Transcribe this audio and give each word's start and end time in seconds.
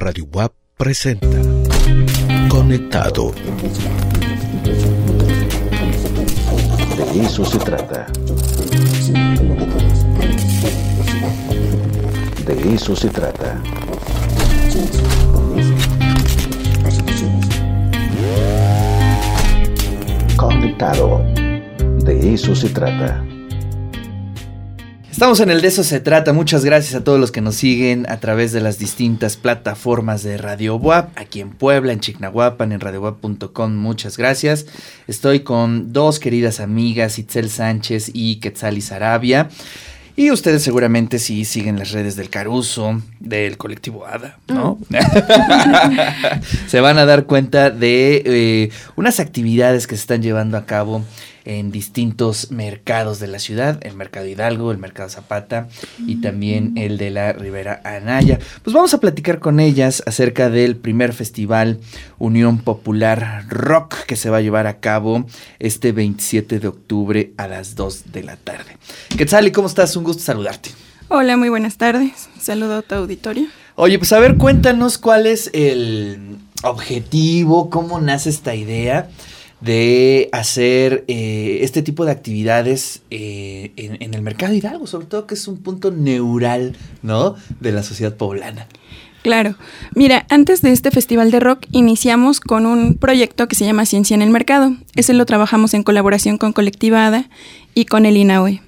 Radio 0.00 0.24
WAP 0.32 0.52
presenta 0.78 1.28
Conectado. 2.48 3.32
De 6.96 7.20
eso 7.20 7.44
se 7.44 7.58
trata. 7.58 8.06
De 12.46 12.74
eso 12.74 12.96
se 12.96 13.10
trata. 13.10 13.62
Conectado. 20.38 21.26
De 22.04 22.32
eso 22.32 22.56
se 22.56 22.70
trata. 22.70 23.29
Estamos 25.10 25.40
en 25.40 25.50
el 25.50 25.60
de 25.60 25.68
eso 25.68 25.82
se 25.82 26.00
trata. 26.00 26.32
Muchas 26.32 26.64
gracias 26.64 26.94
a 26.94 27.04
todos 27.04 27.18
los 27.18 27.32
que 27.32 27.40
nos 27.40 27.56
siguen 27.56 28.06
a 28.08 28.20
través 28.20 28.52
de 28.52 28.60
las 28.60 28.78
distintas 28.78 29.36
plataformas 29.36 30.22
de 30.22 30.38
Radio 30.38 30.76
WAP, 30.76 31.10
aquí 31.18 31.40
en 31.40 31.50
Puebla, 31.50 31.92
en 31.92 32.00
Chignahuapan, 32.00 32.72
en 32.72 32.80
radiowap.com. 32.80 33.76
Muchas 33.76 34.16
gracias. 34.16 34.66
Estoy 35.08 35.40
con 35.40 35.92
dos 35.92 36.20
queridas 36.20 36.60
amigas, 36.60 37.18
Itzel 37.18 37.50
Sánchez 37.50 38.12
y 38.14 38.36
Quetzali 38.36 38.80
Sarabia. 38.80 39.48
Y 40.16 40.30
ustedes 40.30 40.62
seguramente 40.62 41.18
sí 41.18 41.44
siguen 41.44 41.78
las 41.78 41.92
redes 41.92 42.14
del 42.14 42.30
Caruso, 42.30 43.00
del 43.18 43.56
colectivo 43.56 44.06
ADA, 44.06 44.38
¿no? 44.48 44.78
se 46.66 46.80
van 46.80 46.98
a 46.98 47.06
dar 47.06 47.24
cuenta 47.24 47.70
de 47.70 48.22
eh, 48.24 48.70
unas 48.96 49.18
actividades 49.18 49.86
que 49.86 49.96
se 49.96 50.02
están 50.02 50.22
llevando 50.22 50.56
a 50.56 50.66
cabo 50.66 51.04
en 51.44 51.70
distintos 51.70 52.50
mercados 52.50 53.20
de 53.20 53.26
la 53.26 53.38
ciudad, 53.38 53.78
el 53.82 53.94
Mercado 53.94 54.26
Hidalgo, 54.26 54.72
el 54.72 54.78
Mercado 54.78 55.08
Zapata 55.08 55.68
y 56.06 56.16
también 56.16 56.74
el 56.76 56.98
de 56.98 57.10
la 57.10 57.32
Ribera 57.32 57.80
Anaya. 57.84 58.38
Pues 58.62 58.74
vamos 58.74 58.94
a 58.94 59.00
platicar 59.00 59.38
con 59.38 59.60
ellas 59.60 60.02
acerca 60.06 60.50
del 60.50 60.76
primer 60.76 61.12
festival 61.12 61.80
Unión 62.18 62.58
Popular 62.58 63.44
Rock 63.48 64.04
que 64.06 64.16
se 64.16 64.30
va 64.30 64.38
a 64.38 64.42
llevar 64.42 64.66
a 64.66 64.80
cabo 64.80 65.26
este 65.58 65.92
27 65.92 66.60
de 66.60 66.68
octubre 66.68 67.32
a 67.36 67.48
las 67.48 67.74
2 67.74 68.12
de 68.12 68.22
la 68.22 68.36
tarde. 68.36 68.76
Quetzali, 69.16 69.52
¿cómo 69.52 69.68
estás? 69.68 69.96
Un 69.96 70.04
gusto 70.04 70.22
saludarte. 70.22 70.70
Hola, 71.08 71.36
muy 71.36 71.48
buenas 71.48 71.76
tardes. 71.76 72.28
Saludo 72.40 72.76
a 72.78 72.82
tu 72.82 72.94
auditorio. 72.94 73.48
Oye, 73.74 73.98
pues 73.98 74.12
a 74.12 74.20
ver, 74.20 74.36
cuéntanos 74.36 74.98
cuál 74.98 75.26
es 75.26 75.50
el 75.54 76.38
objetivo, 76.62 77.70
cómo 77.70 78.00
nace 78.00 78.30
esta 78.30 78.54
idea 78.54 79.08
de 79.60 80.28
hacer 80.32 81.04
eh, 81.08 81.58
este 81.62 81.82
tipo 81.82 82.04
de 82.04 82.12
actividades 82.12 83.02
eh, 83.10 83.72
en, 83.76 84.14
el 84.14 84.22
mercado 84.22 84.54
Hidalgo, 84.54 84.86
sobre 84.86 85.06
todo 85.06 85.26
que 85.26 85.34
es 85.34 85.46
un 85.48 85.58
punto 85.58 85.90
neural, 85.90 86.76
¿no? 87.02 87.34
De 87.60 87.72
la 87.72 87.82
sociedad 87.82 88.16
poblana. 88.16 88.66
Claro. 89.22 89.54
Mira, 89.94 90.24
antes 90.30 90.62
de 90.62 90.72
este 90.72 90.90
festival 90.90 91.30
de 91.30 91.40
rock 91.40 91.66
iniciamos 91.72 92.40
con 92.40 92.64
un 92.64 92.94
proyecto 92.94 93.48
que 93.48 93.56
se 93.56 93.66
llama 93.66 93.84
Ciencia 93.84 94.14
en 94.14 94.22
el 94.22 94.30
Mercado. 94.30 94.74
Ese 94.94 95.12
lo 95.12 95.26
trabajamos 95.26 95.74
en 95.74 95.82
colaboración 95.82 96.38
con 96.38 96.54
Colectivada 96.54 97.28
y 97.74 97.84
con 97.84 98.06
el 98.06 98.16
INAOE. 98.16 98.62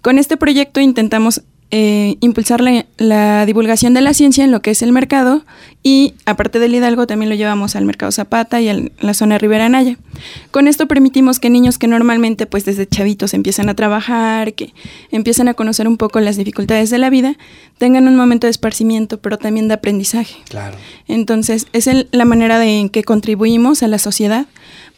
Con 0.00 0.18
este 0.18 0.36
proyecto 0.36 0.80
intentamos 0.80 1.42
eh, 1.72 2.16
impulsar 2.20 2.60
la, 2.60 2.84
la, 2.98 3.46
divulgación 3.46 3.94
de 3.94 4.00
la 4.00 4.12
ciencia 4.12 4.42
en 4.42 4.50
lo 4.50 4.60
que 4.60 4.72
es 4.72 4.82
el 4.82 4.90
mercado 4.90 5.44
y 5.84 6.14
aparte 6.26 6.58
del 6.58 6.74
Hidalgo 6.74 7.06
también 7.06 7.28
lo 7.28 7.36
llevamos 7.36 7.76
al 7.76 7.84
mercado 7.84 8.10
Zapata 8.10 8.60
y 8.60 8.68
a 8.68 8.76
la 8.98 9.14
zona 9.14 9.38
Ribera 9.38 9.68
Naya. 9.68 9.96
Con 10.50 10.66
esto 10.66 10.88
permitimos 10.88 11.38
que 11.38 11.48
niños 11.48 11.78
que 11.78 11.86
normalmente 11.86 12.46
pues 12.46 12.64
desde 12.64 12.88
chavitos 12.88 13.34
empiezan 13.34 13.68
a 13.68 13.74
trabajar, 13.74 14.54
que 14.54 14.74
empiezan 15.12 15.46
a 15.46 15.54
conocer 15.54 15.86
un 15.86 15.96
poco 15.96 16.18
las 16.18 16.36
dificultades 16.36 16.90
de 16.90 16.98
la 16.98 17.08
vida, 17.08 17.36
tengan 17.78 18.08
un 18.08 18.16
momento 18.16 18.48
de 18.48 18.50
esparcimiento 18.50 19.20
pero 19.20 19.38
también 19.38 19.68
de 19.68 19.74
aprendizaje. 19.74 20.36
Claro. 20.48 20.76
Entonces 21.06 21.68
es 21.72 21.86
el, 21.86 22.08
la 22.10 22.24
manera 22.24 22.58
de 22.58 22.80
en 22.80 22.88
que 22.88 23.04
contribuimos 23.04 23.84
a 23.84 23.88
la 23.88 23.98
sociedad 23.98 24.46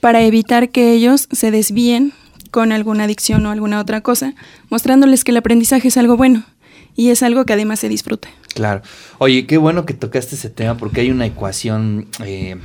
para 0.01 0.23
evitar 0.23 0.71
que 0.71 0.93
ellos 0.93 1.29
se 1.33 1.51
desvíen 1.51 2.15
con 2.51 2.73
alguna 2.73 3.05
adicción 3.05 3.45
o 3.45 3.51
alguna 3.51 3.79
otra 3.79 4.01
cosa, 4.01 4.35
mostrándoles 4.71 5.23
que 5.23 5.31
el 5.33 5.37
aprendizaje 5.37 5.89
es 5.89 5.97
algo 5.97 6.17
bueno 6.17 6.45
y 6.97 7.11
es 7.11 7.23
algo 7.23 7.45
que 7.45 7.53
además 7.53 7.81
se 7.81 7.89
disfruta. 7.89 8.29
Claro. 8.55 8.83
Oye, 9.19 9.47
qué 9.47 9.57
bueno 9.57 9.87
que 9.87 9.95
tocaste 9.95 10.35
ese 10.35 10.51
tema 10.51 10.77
porque 10.77 11.01
hay 11.01 11.11
una 11.11 11.27
ecuación 11.27 12.09
eh, 12.25 12.57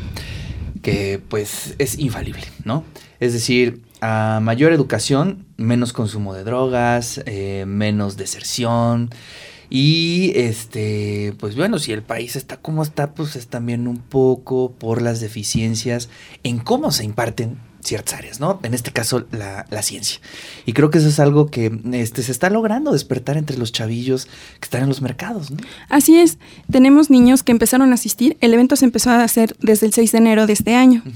que 0.81 1.21
pues 1.27 1.75
es 1.77 1.97
infalible, 1.97 2.43
¿no? 2.65 2.83
Es 3.19 3.33
decir, 3.33 3.81
a 4.01 4.39
mayor 4.41 4.73
educación, 4.73 5.45
menos 5.57 5.93
consumo 5.93 6.33
de 6.33 6.43
drogas, 6.43 7.21
eh, 7.25 7.65
menos 7.67 8.17
deserción. 8.17 9.09
Y 9.69 10.31
este, 10.35 11.33
pues 11.39 11.55
bueno, 11.55 11.77
si 11.79 11.91
el 11.91 12.03
país 12.03 12.35
está 12.35 12.57
como 12.57 12.83
está, 12.83 13.13
pues 13.13 13.35
es 13.35 13.47
también 13.47 13.87
un 13.87 13.97
poco 13.97 14.71
por 14.71 15.01
las 15.01 15.19
deficiencias 15.19 16.09
en 16.43 16.59
cómo 16.59 16.91
se 16.91 17.03
imparten 17.03 17.57
ciertas 17.87 18.13
áreas, 18.13 18.39
¿no? 18.39 18.59
En 18.63 18.73
este 18.73 18.91
caso, 18.91 19.25
la, 19.31 19.65
la, 19.69 19.81
ciencia. 19.81 20.19
Y 20.65 20.73
creo 20.73 20.89
que 20.89 20.97
eso 20.97 21.07
es 21.07 21.19
algo 21.19 21.47
que 21.47 21.71
este, 21.93 22.21
se 22.21 22.31
está 22.31 22.49
logrando 22.49 22.91
despertar 22.91 23.37
entre 23.37 23.57
los 23.57 23.71
chavillos 23.71 24.25
que 24.25 24.65
están 24.65 24.83
en 24.83 24.89
los 24.89 25.01
mercados, 25.01 25.49
¿no? 25.51 25.57
Así 25.89 26.17
es. 26.17 26.37
Tenemos 26.69 27.09
niños 27.09 27.43
que 27.43 27.51
empezaron 27.51 27.91
a 27.91 27.95
asistir. 27.95 28.37
El 28.41 28.53
evento 28.53 28.75
se 28.75 28.85
empezó 28.85 29.09
a 29.09 29.23
hacer 29.23 29.55
desde 29.59 29.87
el 29.87 29.93
6 29.93 30.11
de 30.11 30.17
enero 30.17 30.47
de 30.47 30.53
este 30.53 30.75
año. 30.75 31.01
Uh 31.05 31.09
-huh. 31.09 31.13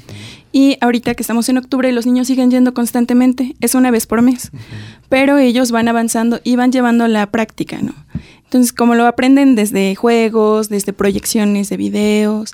Y 0.54 0.78
ahorita 0.82 1.14
que 1.14 1.24
estamos 1.24 1.48
en 1.50 1.58
octubre, 1.58 1.92
los 1.92 2.06
niños 2.06 2.28
siguen 2.28 2.52
yendo 2.52 2.74
constantemente. 2.74 3.56
Es 3.60 3.76
una 3.76 3.92
vez 3.92 4.08
por 4.08 4.22
mes. 4.22 4.50
Uh 4.54 4.58
-huh. 4.58 4.60
Pero 5.10 5.38
ellos 5.38 5.72
van 5.72 5.88
avanzando 5.88 6.40
y 6.44 6.56
van 6.56 6.72
llevando 6.72 7.08
la 7.08 7.30
práctica, 7.32 7.80
¿no? 7.82 7.94
Entonces, 8.52 8.74
como 8.74 8.96
lo 8.96 9.08
aprenden 9.08 9.56
desde 9.56 9.96
juegos, 9.96 10.68
desde 10.68 10.92
proyecciones 10.92 11.70
de 11.70 11.78
videos, 11.78 12.54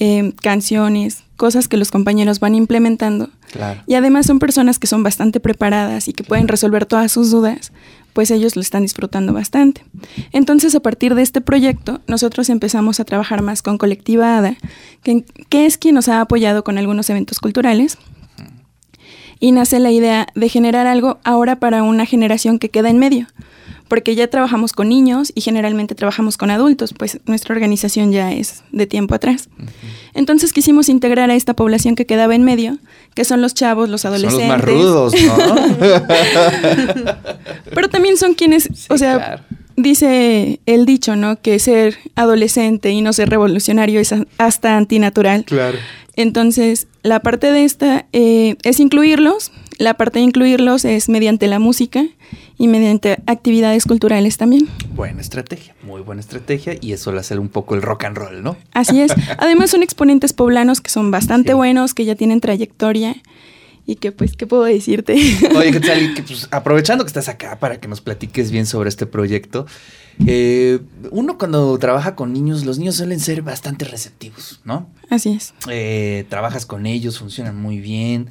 eh, 0.00 0.32
canciones, 0.42 1.24
cosas 1.36 1.68
que 1.68 1.76
los 1.76 1.90
compañeros 1.90 2.40
van 2.40 2.54
implementando. 2.54 3.28
Claro. 3.52 3.82
Y 3.86 3.94
además 3.94 4.26
son 4.26 4.38
personas 4.38 4.78
que 4.78 4.86
son 4.86 5.02
bastante 5.02 5.40
preparadas 5.40 6.08
y 6.08 6.14
que 6.14 6.24
pueden 6.24 6.48
resolver 6.48 6.86
todas 6.86 7.12
sus 7.12 7.30
dudas, 7.30 7.70
pues 8.14 8.30
ellos 8.30 8.56
lo 8.56 8.62
están 8.62 8.82
disfrutando 8.82 9.34
bastante. 9.34 9.84
Entonces, 10.32 10.74
a 10.74 10.80
partir 10.80 11.14
de 11.14 11.22
este 11.22 11.42
proyecto, 11.42 12.00
nosotros 12.06 12.48
empezamos 12.48 12.98
a 12.98 13.04
trabajar 13.04 13.42
más 13.42 13.60
con 13.60 13.76
Colectiva 13.78 14.38
ADA, 14.38 14.56
que, 15.02 15.24
que 15.50 15.66
es 15.66 15.78
quien 15.78 15.94
nos 15.94 16.08
ha 16.08 16.22
apoyado 16.22 16.64
con 16.64 16.78
algunos 16.78 17.10
eventos 17.10 17.38
culturales. 17.38 17.98
Y 19.38 19.52
nace 19.52 19.80
la 19.80 19.90
idea 19.90 20.26
de 20.34 20.48
generar 20.48 20.86
algo 20.86 21.18
ahora 21.24 21.60
para 21.60 21.82
una 21.82 22.06
generación 22.06 22.58
que 22.58 22.70
queda 22.70 22.90
en 22.90 22.98
medio 22.98 23.26
porque 23.90 24.14
ya 24.14 24.28
trabajamos 24.28 24.72
con 24.72 24.88
niños 24.88 25.32
y 25.34 25.40
generalmente 25.40 25.96
trabajamos 25.96 26.36
con 26.36 26.52
adultos, 26.52 26.94
pues 26.96 27.18
nuestra 27.26 27.52
organización 27.56 28.12
ya 28.12 28.32
es 28.32 28.62
de 28.70 28.86
tiempo 28.86 29.16
atrás. 29.16 29.48
Uh 29.58 29.64
-huh. 29.64 29.68
Entonces 30.14 30.52
quisimos 30.52 30.88
integrar 30.88 31.28
a 31.28 31.34
esta 31.34 31.54
población 31.54 31.96
que 31.96 32.06
quedaba 32.06 32.36
en 32.36 32.44
medio, 32.44 32.78
que 33.14 33.24
son 33.24 33.42
los 33.42 33.52
chavos, 33.52 33.88
los 33.88 34.04
adolescentes. 34.04 34.48
Son 34.48 34.48
los 34.48 34.58
más 34.58 34.64
rudos, 34.64 35.14
¿no? 35.20 37.14
Pero 37.74 37.88
también 37.88 38.16
son 38.16 38.34
quienes, 38.34 38.68
sí, 38.72 38.86
o 38.90 38.96
sea, 38.96 39.16
claro. 39.16 39.42
dice 39.76 40.60
el 40.66 40.86
dicho, 40.86 41.16
¿no? 41.16 41.42
Que 41.42 41.58
ser 41.58 41.96
adolescente 42.14 42.90
y 42.90 43.02
no 43.02 43.12
ser 43.12 43.28
revolucionario 43.28 43.98
es 43.98 44.14
hasta 44.38 44.76
antinatural. 44.76 45.44
Claro. 45.46 45.78
Entonces, 46.16 46.86
la 47.02 47.20
parte 47.20 47.50
de 47.50 47.64
esta 47.64 48.06
eh, 48.12 48.56
es 48.62 48.80
incluirlos, 48.80 49.52
la 49.78 49.94
parte 49.94 50.18
de 50.18 50.26
incluirlos 50.26 50.84
es 50.84 51.08
mediante 51.08 51.46
la 51.46 51.58
música 51.58 52.04
y 52.58 52.68
mediante 52.68 53.22
actividades 53.26 53.84
culturales 53.84 54.36
también. 54.36 54.68
Buena 54.94 55.22
estrategia, 55.22 55.74
muy 55.82 56.02
buena 56.02 56.20
estrategia 56.20 56.74
y 56.78 56.92
eso 56.92 57.10
le 57.12 57.20
hace 57.20 57.38
un 57.38 57.48
poco 57.48 57.74
el 57.74 57.80
rock 57.80 58.04
and 58.04 58.18
roll, 58.18 58.42
¿no? 58.42 58.56
Así 58.72 59.00
es. 59.00 59.12
Además 59.38 59.70
son 59.70 59.82
exponentes 59.82 60.34
poblanos 60.34 60.82
que 60.82 60.90
son 60.90 61.10
bastante 61.10 61.52
sí. 61.52 61.54
buenos, 61.54 61.94
que 61.94 62.04
ya 62.04 62.16
tienen 62.16 62.40
trayectoria 62.40 63.16
y 63.90 63.96
que 63.96 64.12
pues, 64.12 64.36
¿qué 64.36 64.46
puedo 64.46 64.62
decirte? 64.62 65.14
Oye, 65.56 65.72
¿qué 65.72 65.80
tal? 65.80 66.14
Que, 66.14 66.22
pues, 66.22 66.46
aprovechando 66.52 67.02
que 67.02 67.08
estás 67.08 67.28
acá 67.28 67.58
para 67.58 67.80
que 67.80 67.88
nos 67.88 68.00
platiques 68.00 68.52
bien 68.52 68.64
sobre 68.64 68.88
este 68.88 69.04
proyecto, 69.04 69.66
eh, 70.26 70.78
uno 71.10 71.38
cuando 71.38 71.76
trabaja 71.78 72.14
con 72.14 72.32
niños, 72.32 72.64
los 72.64 72.78
niños 72.78 72.94
suelen 72.94 73.18
ser 73.18 73.42
bastante 73.42 73.84
receptivos, 73.84 74.60
¿no? 74.64 74.88
Así 75.08 75.32
es. 75.32 75.54
Eh, 75.68 76.24
trabajas 76.28 76.66
con 76.66 76.86
ellos, 76.86 77.18
funcionan 77.18 77.60
muy 77.60 77.80
bien. 77.80 78.30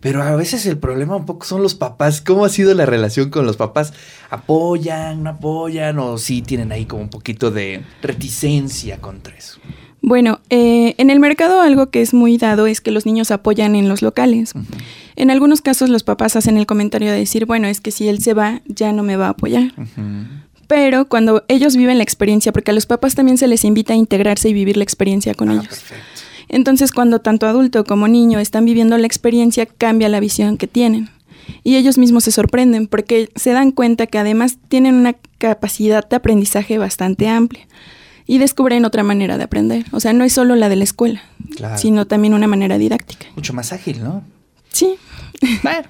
Pero 0.00 0.22
a 0.22 0.36
veces 0.36 0.66
el 0.66 0.76
problema 0.76 1.16
un 1.16 1.24
poco 1.24 1.46
son 1.46 1.62
los 1.62 1.74
papás. 1.74 2.20
¿Cómo 2.20 2.44
ha 2.44 2.50
sido 2.50 2.74
la 2.74 2.84
relación 2.84 3.30
con 3.30 3.46
los 3.46 3.56
papás? 3.56 3.94
¿Apoyan, 4.28 5.22
no 5.22 5.30
apoyan 5.30 5.98
o 5.98 6.18
sí 6.18 6.42
tienen 6.42 6.72
ahí 6.72 6.84
como 6.84 7.00
un 7.00 7.08
poquito 7.08 7.50
de 7.50 7.82
reticencia 8.02 9.00
contra 9.00 9.34
eso? 9.34 9.60
Bueno, 10.06 10.40
eh, 10.50 10.94
en 10.98 11.08
el 11.08 11.18
mercado 11.18 11.62
algo 11.62 11.88
que 11.88 12.02
es 12.02 12.12
muy 12.12 12.36
dado 12.36 12.66
es 12.66 12.82
que 12.82 12.90
los 12.90 13.06
niños 13.06 13.30
apoyan 13.30 13.74
en 13.74 13.88
los 13.88 14.02
locales. 14.02 14.54
Uh 14.54 14.58
-huh. 14.58 14.64
En 15.16 15.30
algunos 15.30 15.62
casos 15.62 15.88
los 15.88 16.02
papás 16.02 16.36
hacen 16.36 16.58
el 16.58 16.66
comentario 16.66 17.10
de 17.10 17.16
decir, 17.16 17.46
bueno, 17.46 17.68
es 17.68 17.80
que 17.80 17.90
si 17.90 18.06
él 18.06 18.20
se 18.20 18.34
va, 18.34 18.60
ya 18.66 18.92
no 18.92 19.02
me 19.02 19.16
va 19.16 19.28
a 19.28 19.30
apoyar. 19.30 19.72
Uh 19.78 19.82
-huh. 19.82 20.26
Pero 20.66 21.08
cuando 21.08 21.44
ellos 21.48 21.74
viven 21.74 21.96
la 21.96 22.04
experiencia, 22.04 22.52
porque 22.52 22.70
a 22.70 22.74
los 22.74 22.84
papás 22.84 23.14
también 23.14 23.38
se 23.38 23.46
les 23.46 23.64
invita 23.64 23.94
a 23.94 23.96
integrarse 23.96 24.50
y 24.50 24.52
vivir 24.52 24.76
la 24.76 24.84
experiencia 24.84 25.32
con 25.32 25.48
ah, 25.48 25.52
ellos. 25.54 25.68
Perfecto. 25.68 26.04
Entonces, 26.50 26.92
cuando 26.92 27.20
tanto 27.20 27.46
adulto 27.46 27.84
como 27.84 28.06
niño 28.06 28.40
están 28.40 28.66
viviendo 28.66 28.98
la 28.98 29.06
experiencia, 29.06 29.64
cambia 29.64 30.10
la 30.10 30.20
visión 30.20 30.58
que 30.58 30.66
tienen. 30.66 31.08
Y 31.62 31.76
ellos 31.76 31.96
mismos 31.96 32.24
se 32.24 32.30
sorprenden 32.30 32.88
porque 32.88 33.30
se 33.36 33.52
dan 33.52 33.70
cuenta 33.70 34.06
que 34.06 34.18
además 34.18 34.58
tienen 34.68 34.96
una 34.96 35.14
capacidad 35.38 36.06
de 36.06 36.16
aprendizaje 36.16 36.76
bastante 36.76 37.26
amplia. 37.28 37.66
Y 38.26 38.38
descubren 38.38 38.84
otra 38.84 39.02
manera 39.02 39.36
de 39.38 39.44
aprender. 39.44 39.84
O 39.92 40.00
sea, 40.00 40.12
no 40.12 40.24
es 40.24 40.32
solo 40.32 40.54
la 40.56 40.68
de 40.68 40.76
la 40.76 40.84
escuela, 40.84 41.22
Claro. 41.56 41.78
sino 41.78 42.06
también 42.06 42.34
una 42.34 42.46
manera 42.46 42.78
didáctica. 42.78 43.26
Mucho 43.36 43.52
más 43.52 43.72
ágil, 43.72 44.02
¿no? 44.02 44.22
Sí. 44.70 44.94
Bueno, 45.62 45.82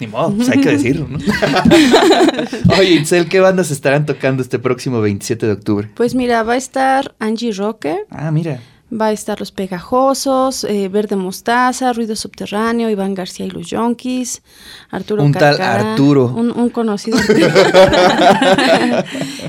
ni 0.00 0.06
modo, 0.06 0.32
pues 0.34 0.48
hay 0.48 0.60
que 0.60 0.70
decirlo, 0.76 1.06
¿no? 1.08 1.18
Oye, 2.78 2.94
Itzel, 2.94 3.28
¿qué 3.28 3.40
bandas 3.40 3.70
estarán 3.70 4.06
tocando 4.06 4.42
este 4.42 4.58
próximo 4.58 5.00
27 5.00 5.46
de 5.46 5.52
octubre? 5.52 5.90
Pues 5.94 6.14
mira, 6.14 6.42
va 6.42 6.54
a 6.54 6.56
estar 6.56 7.14
Angie 7.18 7.52
Rocker, 7.52 8.06
Ah, 8.10 8.30
mira. 8.30 8.60
Va 8.98 9.06
a 9.06 9.12
estar 9.12 9.40
Los 9.40 9.52
Pegajosos, 9.52 10.64
eh, 10.64 10.88
Verde 10.88 11.16
Mostaza, 11.16 11.92
Ruido 11.92 12.16
Subterráneo, 12.16 12.90
Iván 12.90 13.14
García 13.14 13.46
y 13.46 13.50
los 13.50 13.68
Yonkis, 13.68 14.42
Arturo 14.90 15.24
Un 15.24 15.32
tal 15.32 15.56
Carcara, 15.56 15.92
Arturo. 15.92 16.26
Un, 16.26 16.50
un 16.50 16.70
conocido. 16.70 17.18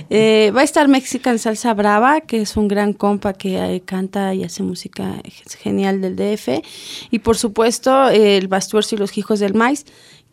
Eh, 0.09 0.51
va 0.56 0.62
a 0.62 0.63
estar 0.63 0.88
Mexican 0.88 1.39
Salsa 1.39 1.74
Brava, 1.74 2.21
que 2.21 2.42
es 2.42 2.56
un 2.57 2.68
gran 2.68 2.94
compa 2.94 3.33
que 3.33 3.57
eh, 3.57 3.81
canta 3.81 4.33
y 4.33 4.44
hace 4.44 4.62
música 4.62 5.15
genial 5.59 6.00
del 6.00 6.15
DF. 6.15 6.62
Y 7.09 7.19
por 7.19 7.38
supuesto, 7.38 8.09
eh, 8.09 8.38
el 8.38 8.48
Bastuerzo 8.48 8.95
y 8.95 8.98
los 9.00 9.18
Hijos 9.18 9.39
del 9.39 9.56
Maíz, 9.56 9.86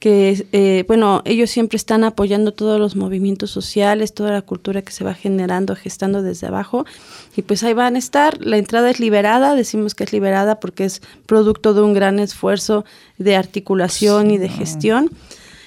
que, 0.03 0.47
eh, 0.51 0.85
bueno, 0.89 1.23
ellos 1.25 1.49
siempre 1.49 1.77
están 1.77 2.03
apoyando 2.03 2.51
todos 2.53 2.81
los 2.81 2.97
movimientos 2.97 3.53
sociales, 3.53 4.13
toda 4.13 4.33
la 4.33 4.43
cultura 4.43 4.83
que 4.83 4.91
se 4.91 5.05
va 5.05 5.15
generando, 5.15 5.77
gestando 5.77 6.23
desde 6.23 6.49
abajo. 6.49 6.85
Y 7.37 7.43
pues 7.43 7.63
ahí 7.63 7.73
van 7.73 7.95
a 7.95 8.01
estar. 8.01 8.45
La 8.45 8.57
entrada 8.57 8.91
es 8.91 8.99
liberada, 8.99 9.55
decimos 9.55 9.95
que 9.95 10.03
es 10.03 10.13
liberada 10.13 10.59
porque 10.59 10.87
es 10.87 11.03
producto 11.27 11.73
de 11.73 11.83
un 11.83 11.95
gran 11.95 12.19
esfuerzo 12.19 12.85
de 13.19 13.37
articulación 13.37 14.33
y 14.33 14.39
de 14.39 14.49
gestión. 14.49 15.09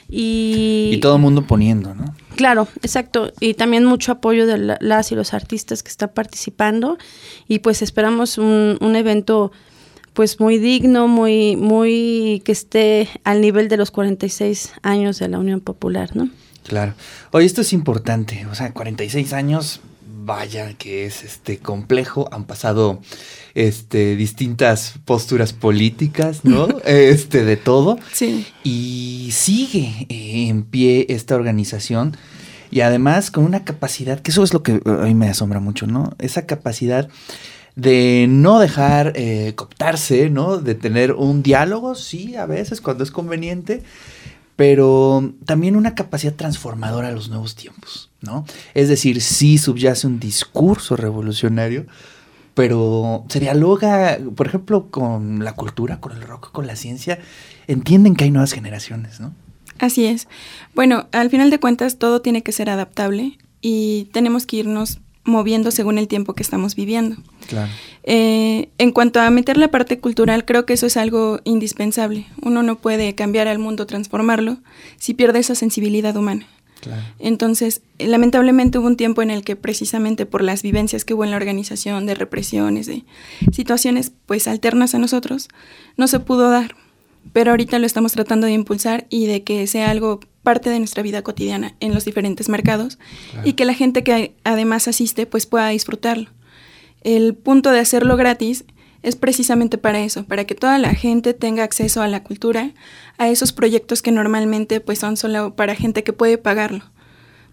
Y, 0.10 0.92
Y 0.96 1.00
todo 1.00 1.16
el 1.16 1.22
mundo 1.22 1.44
poniendo, 1.44 1.96
¿no? 1.96 2.14
Claro, 2.36 2.68
exacto. 2.84 3.32
Y 3.40 3.54
también 3.54 3.86
mucho 3.86 4.12
apoyo 4.12 4.46
de 4.48 4.58
la- 4.58 4.78
las 4.82 5.14
y 5.14 5.16
los 5.16 5.34
artistas 5.34 5.82
que 5.82 5.90
están 5.90 6.10
participando. 6.14 6.98
Y 7.48 7.60
pues 7.60 7.82
esperamos 7.82 8.38
un, 8.38 8.78
un 8.82 8.96
evento 8.98 9.54
pues 10.16 10.40
muy 10.40 10.58
digno, 10.58 11.08
muy, 11.08 11.58
muy 11.58 12.42
que 12.46 12.54
esté 12.54 13.10
al 13.26 13.42
nivel 13.42 13.68
de 13.68 13.78
los 13.78 13.92
46 13.92 14.72
años 14.82 15.20
de 15.20 15.28
la 15.28 15.38
Unión 15.38 15.60
Popular, 15.60 16.16
¿no? 16.16 16.30
Claro. 16.66 16.94
Oye, 17.32 17.46
esto 17.46 17.62
es 17.62 17.74
importante. 17.74 18.48
O 18.50 18.56
sea, 18.56 18.72
46 18.72 19.34
años, 19.34 19.82
vaya 20.08 20.74
que 20.74 21.06
es 21.06 21.24
este 21.24 21.60
complejo. 21.60 22.30
Han 22.32 22.46
pasado 22.46 23.02
este 23.56 24.16
distintas 24.16 24.96
posturas 25.04 25.52
políticas, 25.52 26.46
¿no? 26.46 26.70
este 26.86 27.44
de 27.44 27.58
todo. 27.58 28.00
Sí. 28.14 28.48
Y 28.64 29.30
sigue 29.34 30.08
eh, 30.08 30.48
en 30.48 30.64
pie 30.64 31.08
esta 31.10 31.36
organización. 31.36 32.16
Y 32.72 32.80
además 32.80 33.32
con 33.32 33.44
una 33.44 33.66
capacidad, 33.66 34.22
que 34.22 34.32
eso 34.32 34.44
es 34.44 34.54
lo 34.54 34.64
que 34.64 34.82
a 34.86 35.06
mí 35.06 35.14
me 35.14 35.30
asombra 35.30 35.60
mucho, 35.60 35.88
¿no? 35.88 36.14
Esa 36.20 36.46
capacidad 36.46 37.10
de 37.76 38.26
no 38.30 38.60
dejar 38.60 39.14
eh, 39.16 39.54
cooptarse, 39.56 40.30
¿no? 40.30 40.58
De 40.58 40.76
tener 40.76 41.12
un 41.14 41.44
diálogo, 41.44 41.96
sí, 41.96 42.36
a 42.36 42.46
veces 42.46 42.82
cuando 42.82 43.04
es 43.04 43.12
conveniente, 43.12 43.84
pero 44.56 45.34
también 45.46 45.76
una 45.76 45.96
capacidad 45.96 46.34
transformadora 46.34 47.10
a 47.10 47.12
los 47.12 47.30
nuevos 47.30 47.56
tiempos, 47.56 48.10
¿no? 48.22 48.46
Es 48.74 48.88
decir, 48.88 49.22
sí 49.22 49.58
subyace 49.58 50.08
un 50.08 50.20
discurso 50.20 50.96
revolucionario, 50.96 51.86
pero 52.54 53.26
se 53.28 53.42
dialoga, 53.42 54.18
por 54.36 54.48
ejemplo, 54.48 54.90
con 54.90 55.44
la 55.44 55.54
cultura, 55.54 56.00
con 56.00 56.14
el 56.14 56.22
rock, 56.22 56.52
con 56.54 56.68
la 56.68 56.78
ciencia, 56.78 57.20
entienden 57.68 58.16
que 58.16 58.24
hay 58.24 58.32
nuevas 58.32 58.54
generaciones, 58.54 59.20
¿no? 59.20 59.34
Así 59.78 60.06
es. 60.06 60.30
Bueno, 60.74 61.08
al 61.12 61.30
final 61.30 61.50
de 61.50 61.60
cuentas 61.60 61.98
todo 61.98 62.22
tiene 62.22 62.44
que 62.44 62.54
ser 62.54 62.70
adaptable 62.70 63.38
y 63.60 64.06
tenemos 64.14 64.46
que 64.46 64.58
irnos 64.58 65.00
moviendo 65.26 65.72
según 65.72 65.98
el 65.98 66.08
tiempo 66.08 66.34
que 66.34 66.44
estamos 66.44 66.76
viviendo. 66.76 67.18
Claro. 67.48 67.72
Eh, 68.04 68.70
en 68.78 68.92
cuanto 68.92 69.20
a 69.20 69.30
meter 69.32 69.58
la 69.58 69.70
parte 69.70 70.00
cultural, 70.00 70.46
creo 70.46 70.66
que 70.66 70.74
eso 70.74 70.86
es 70.86 70.96
algo 70.96 71.40
indispensable. 71.44 72.28
Uno 72.42 72.64
no 72.64 72.78
puede 72.78 73.16
cambiar 73.16 73.48
al 73.48 73.60
mundo, 73.60 73.86
transformarlo, 73.86 74.58
si 74.98 75.14
pierde 75.14 75.40
esa 75.40 75.56
sensibilidad 75.56 76.16
humana. 76.16 76.48
Claro. 76.82 77.02
Entonces, 77.18 77.82
eh, 77.98 78.08
lamentablemente 78.08 78.78
hubo 78.78 78.88
un 78.88 78.98
tiempo 78.98 79.24
en 79.24 79.32
el 79.32 79.44
que 79.44 79.56
precisamente 79.56 80.28
por 80.28 80.44
las 80.44 80.62
vivencias 80.62 81.04
que 81.04 81.16
hubo 81.16 81.24
en 81.24 81.32
la 81.32 81.38
organización, 81.38 82.06
de 82.06 82.14
represiones, 82.14 82.86
de 82.86 83.04
situaciones 83.52 84.12
pues 84.28 84.48
alternas 84.48 84.94
a 84.94 85.00
nosotros, 85.00 85.50
no 85.98 86.08
se 86.08 86.20
pudo 86.20 86.50
dar. 86.52 86.76
Pero 87.34 87.52
ahorita 87.52 87.80
lo 87.80 87.86
estamos 87.86 88.14
tratando 88.14 88.48
de 88.48 88.54
impulsar 88.54 89.06
y 89.10 89.26
de 89.26 89.44
que 89.44 89.68
sea 89.68 89.90
algo 89.90 90.20
parte 90.44 90.70
de 90.70 90.80
nuestra 90.80 91.04
vida 91.04 91.22
cotidiana 91.24 91.76
en 91.80 91.94
los 91.94 92.06
diferentes 92.06 92.50
mercados 92.50 92.98
Claro. 93.32 93.48
y 93.48 93.54
que 93.54 93.66
la 93.66 93.74
gente 93.74 94.04
que 94.04 94.36
además 94.44 94.88
asiste 94.88 95.26
pues 95.26 95.46
pueda 95.46 95.68
disfrutarlo. 95.70 96.30
El 97.02 97.34
punto 97.36 97.72
de 97.72 97.80
hacerlo 97.80 98.16
gratis 98.18 98.66
es 99.04 99.16
precisamente 99.16 99.78
para 99.78 100.00
eso, 100.04 100.26
para 100.26 100.46
que 100.46 100.56
toda 100.56 100.78
la 100.80 100.94
gente 100.96 101.34
tenga 101.34 101.64
acceso 101.64 102.02
a 102.02 102.08
la 102.08 102.24
cultura, 102.24 102.72
a 103.18 103.28
esos 103.30 103.54
proyectos 103.54 104.02
que 104.02 104.12
normalmente 104.12 104.80
pues 104.80 105.00
son 105.00 105.16
solo 105.18 105.56
para 105.56 105.76
gente 105.76 106.04
que 106.04 106.14
puede 106.14 106.38
pagarlo. 106.40 106.84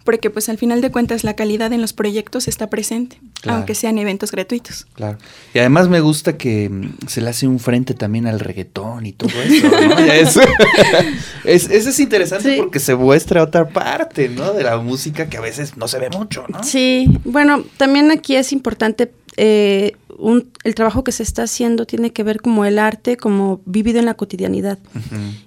Porque 0.04 0.30
pues 0.30 0.48
al 0.48 0.58
final 0.58 0.80
de 0.80 0.90
cuentas 0.90 1.22
la 1.24 1.34
calidad 1.36 1.72
en 1.72 1.80
los 1.80 1.92
proyectos 1.92 2.48
está 2.48 2.68
presente, 2.68 3.20
Claro. 3.40 3.58
aunque 3.58 3.74
sean 3.74 3.98
eventos 3.98 4.30
gratuitos. 4.32 4.86
Claro. 4.94 5.18
Y 5.54 5.58
además 5.60 5.88
me 5.88 6.00
gusta 6.00 6.36
que 6.36 6.68
mm, 6.68 7.06
se 7.06 7.20
le 7.20 7.30
hace 7.30 7.46
un 7.46 7.58
frente 7.60 7.94
también 7.94 8.26
al 8.26 8.40
reggaetón 8.40 9.06
y 9.06 9.12
todo 9.12 9.30
eso, 9.42 9.68
¿no? 9.68 10.00
Ya 10.06 10.16
es, 10.16 10.36
es, 11.44 11.70
eso 11.70 11.90
es 11.90 12.00
interesante 12.00 12.54
Sí. 12.54 12.56
porque 12.58 12.80
se 12.80 12.94
muestra 12.94 13.42
otra 13.42 13.68
parte, 13.68 14.28
¿no? 14.28 14.52
De 14.52 14.62
la 14.64 14.78
música 14.78 15.28
que 15.28 15.36
a 15.36 15.40
veces 15.40 15.76
no 15.76 15.86
se 15.88 15.98
ve 15.98 16.08
mucho, 16.10 16.44
¿no? 16.48 16.62
Sí, 16.64 17.08
bueno, 17.24 17.64
también 17.76 18.10
aquí 18.10 18.36
es 18.36 18.52
importante 18.52 19.12
eh, 19.36 19.92
un- 20.18 20.50
el 20.64 20.74
trabajo 20.74 21.04
que 21.04 21.12
se 21.12 21.22
está 21.22 21.44
haciendo 21.44 21.86
tiene 21.86 22.12
que 22.12 22.22
ver 22.22 22.40
como 22.40 22.64
el 22.64 22.78
arte, 22.78 23.16
como 23.16 23.60
vivido 23.64 23.98
en 23.98 24.06
la 24.06 24.14
cotidianidad. 24.14 24.78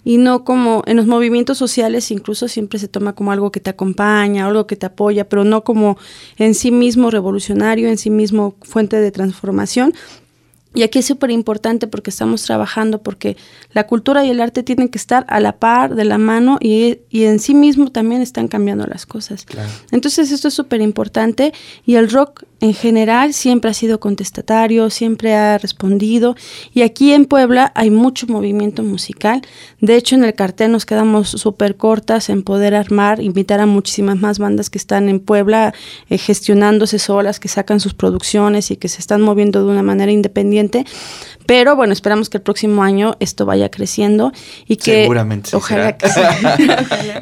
Y 0.04 0.18
no 0.18 0.44
como 0.44 0.84
en 0.86 0.98
los 0.98 1.08
movimientos 1.08 1.58
sociales 1.58 2.12
incluso 2.12 2.48
siempre 2.48 2.80
se 2.80 2.88
toma 2.88 3.14
como 3.14 3.32
algo 3.32 3.52
que 3.52 3.60
te 3.60 3.70
acompaña, 3.70 4.46
algo 4.46 4.68
que 4.68 4.76
te 4.76 4.86
apoya, 4.86 5.28
pero 5.30 5.44
no 5.44 5.64
como 5.64 5.98
en 6.38 6.56
sí 6.56 6.72
mismo 6.72 7.12
revolucionario, 7.12 7.88
en 7.90 7.98
sí 7.98 8.10
mismo 8.10 8.56
fuente 8.62 8.98
de 9.00 9.12
transformación. 9.12 9.94
Y 10.78 10.84
aquí 10.84 11.00
es 11.00 11.06
súper 11.06 11.32
importante 11.32 11.88
porque 11.88 12.10
estamos 12.10 12.44
trabajando, 12.44 13.02
porque 13.02 13.38
la 13.72 13.88
cultura 13.88 14.26
y 14.26 14.30
el 14.30 14.42
arte 14.42 14.62
tienen 14.62 14.90
que 14.90 14.98
estar 14.98 15.26
a 15.30 15.40
la 15.40 15.54
par, 15.58 15.96
de 15.96 16.04
la 16.04 16.18
mano, 16.18 16.58
y, 16.60 16.98
y 17.10 17.24
en 17.24 17.40
sí 17.40 17.56
mismo 17.56 17.92
también 17.92 18.22
están 18.22 18.50
cambiando 18.50 18.86
las 18.86 19.06
cosas. 19.06 19.46
Claro. 19.46 19.70
Entonces 19.92 20.32
esto 20.34 20.50
es 20.50 20.54
súper 20.54 20.82
importante 20.82 21.54
y 21.86 21.96
el 21.96 22.10
rock 22.10 22.44
en 22.66 22.74
general 22.74 23.34
siempre 23.34 23.70
ha 23.70 23.74
sido 23.76 24.00
contestatario, 24.00 24.90
siempre 24.90 25.36
ha 25.36 25.60
respondido 25.60 26.36
y 26.74 26.82
aquí 26.82 27.14
en 27.14 27.26
Puebla 27.26 27.72
hay 27.76 27.92
mucho 27.92 28.26
movimiento 28.26 28.82
musical. 28.82 29.44
De 29.82 29.96
hecho 29.96 30.16
en 30.16 30.24
el 30.24 30.34
cartel 30.34 30.72
nos 30.72 30.88
quedamos 30.88 31.30
súper 31.30 31.78
cortas 31.78 32.30
en 32.30 32.42
poder 32.42 32.74
armar, 32.74 33.22
invitar 33.22 33.60
a 33.60 33.68
muchísimas 33.68 34.18
más 34.18 34.40
bandas 34.40 34.72
que 34.72 34.80
están 34.80 35.10
en 35.10 35.20
Puebla 35.20 35.76
eh, 36.10 36.18
gestionándose 36.18 36.98
solas, 36.98 37.40
que 37.40 37.50
sacan 37.50 37.80
sus 37.80 37.94
producciones 37.94 38.72
y 38.72 38.78
que 38.78 38.88
se 38.88 39.00
están 39.00 39.22
moviendo 39.22 39.64
de 39.64 39.72
una 39.72 39.84
manera 39.84 40.12
independiente. 40.12 40.86
Pero 41.46 41.76
bueno, 41.76 41.94
esperamos 41.94 42.30
que 42.30 42.38
el 42.38 42.44
próximo 42.44 42.84
año 42.84 43.16
esto 43.20 43.46
vaya 43.46 43.70
creciendo 43.70 44.32
y 44.68 44.78
que 44.78 45.02
Seguramente 45.04 45.50
sí 45.52 45.56
ojalá 45.56 45.96
será. 45.98 45.98
que 45.98 46.10
sí. 46.10 46.68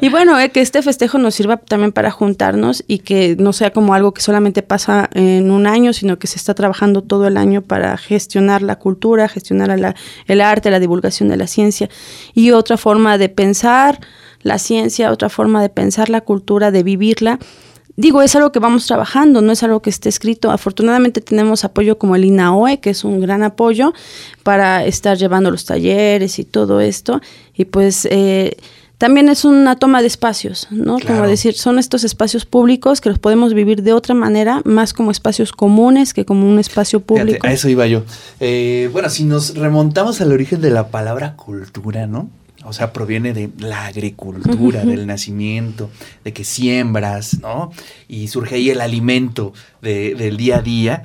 y 0.00 0.08
bueno, 0.08 0.38
eh, 0.40 0.50
que 0.50 0.60
este 0.60 0.80
festejo 0.82 1.18
nos 1.18 1.34
sirva 1.34 1.56
también 1.58 1.92
para 1.92 2.10
juntarnos 2.10 2.84
y 2.86 2.98
que 2.98 3.36
no 3.38 3.52
sea 3.52 3.70
como 3.70 3.94
algo 3.94 4.14
que 4.14 4.22
solamente 4.22 4.62
pasa 4.62 5.10
en 5.14 5.50
un 5.50 5.66
año, 5.66 5.92
sino 5.92 6.18
que 6.18 6.26
se 6.26 6.36
está 6.36 6.54
trabajando 6.54 7.02
todo 7.02 7.26
el 7.26 7.36
año 7.36 7.62
para 7.62 7.96
gestionar 7.96 8.62
la 8.62 8.76
cultura, 8.76 9.28
gestionar 9.28 9.78
la- 9.78 9.94
el 10.26 10.40
arte, 10.40 10.70
la 10.70 10.80
divulgación 10.80 11.28
de 11.28 11.36
la 11.36 11.46
ciencia 11.46 11.88
y 12.34 12.50
otra 12.52 12.76
forma 12.76 13.18
de 13.18 13.28
pensar 13.28 14.00
la 14.42 14.58
ciencia, 14.58 15.10
otra 15.10 15.28
forma 15.28 15.62
de 15.62 15.68
pensar 15.70 16.10
la 16.10 16.20
cultura, 16.20 16.70
de 16.70 16.82
vivirla. 16.82 17.38
Digo, 17.96 18.22
es 18.22 18.34
algo 18.34 18.50
que 18.50 18.58
vamos 18.58 18.86
trabajando, 18.86 19.40
no 19.40 19.52
es 19.52 19.62
algo 19.62 19.80
que 19.80 19.90
esté 19.90 20.08
escrito. 20.08 20.50
Afortunadamente 20.50 21.20
tenemos 21.20 21.64
apoyo 21.64 21.96
como 21.96 22.16
el 22.16 22.24
INAOE, 22.24 22.80
que 22.80 22.90
es 22.90 23.04
un 23.04 23.20
gran 23.20 23.42
apoyo 23.42 23.92
para 24.42 24.84
estar 24.84 25.16
llevando 25.16 25.50
los 25.50 25.64
talleres 25.64 26.38
y 26.38 26.44
todo 26.44 26.80
esto. 26.80 27.20
Y 27.54 27.66
pues 27.66 28.06
eh, 28.10 28.56
también 28.98 29.28
es 29.28 29.44
una 29.44 29.76
toma 29.76 30.00
de 30.00 30.08
espacios, 30.08 30.66
¿no? 30.70 30.96
Claro. 30.96 31.16
Como 31.16 31.28
decir, 31.28 31.54
son 31.54 31.78
estos 31.78 32.04
espacios 32.04 32.46
públicos 32.46 33.00
que 33.00 33.10
los 33.10 33.18
podemos 33.18 33.54
vivir 33.54 33.82
de 33.82 33.92
otra 33.92 34.14
manera, 34.14 34.60
más 34.64 34.92
como 34.92 35.10
espacios 35.10 35.52
comunes 35.52 36.14
que 36.14 36.24
como 36.24 36.48
un 36.48 36.58
espacio 36.58 37.00
Fíjate, 37.00 37.20
público. 37.20 37.46
a 37.46 37.52
eso 37.52 37.68
iba 37.68 37.86
yo. 37.86 38.02
Eh, 38.40 38.88
bueno, 38.92 39.08
si 39.08 39.24
nos 39.24 39.54
remontamos 39.56 40.20
al 40.20 40.32
origen 40.32 40.60
de 40.60 40.70
la 40.70 40.88
palabra 40.88 41.36
cultura, 41.36 42.06
¿no? 42.06 42.28
O 42.64 42.72
sea, 42.72 42.92
proviene 42.92 43.32
de 43.32 43.50
la 43.58 43.86
agricultura, 43.86 44.84
del 44.84 45.06
nacimiento, 45.06 45.90
de 46.24 46.32
que 46.32 46.44
siembras, 46.44 47.40
¿no? 47.40 47.70
Y 48.08 48.28
surge 48.28 48.56
ahí 48.56 48.70
el 48.70 48.80
alimento 48.80 49.52
de- 49.82 50.14
del 50.14 50.36
día 50.36 50.56
a 50.56 50.62
día. 50.62 51.02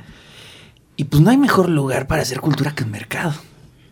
Y 0.95 1.05
pues 1.05 1.21
no 1.23 1.29
hay 1.29 1.37
mejor 1.37 1.69
lugar 1.69 2.07
para 2.07 2.21
hacer 2.21 2.39
cultura 2.41 2.73
que 2.75 2.83
un 2.83 2.91
mercado, 2.91 3.33